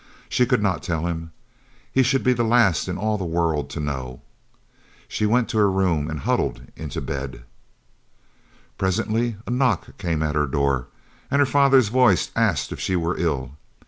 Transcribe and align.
She 0.29 0.47
could 0.47 0.63
not 0.63 0.81
tell 0.81 1.05
him. 1.05 1.29
He 1.91 2.01
should 2.01 2.23
be 2.23 2.33
the 2.33 2.43
last 2.43 2.87
in 2.87 2.97
all 2.97 3.19
the 3.19 3.23
world 3.23 3.69
to 3.69 3.79
know. 3.79 4.23
She 5.07 5.27
went 5.27 5.47
to 5.49 5.59
her 5.59 5.69
room 5.69 6.09
and 6.09 6.21
huddled 6.21 6.63
into 6.75 7.01
bed. 7.01 7.43
Presently 8.79 9.35
a 9.45 9.51
knock 9.51 9.95
came 9.99 10.23
at 10.23 10.33
her 10.33 10.47
door, 10.47 10.87
and 11.29 11.39
her 11.39 11.45
father's 11.45 11.89
voice 11.89 12.31
asked 12.35 12.71
if 12.71 12.79
she 12.79 12.95
were 12.95 13.15
ill. 13.15 13.51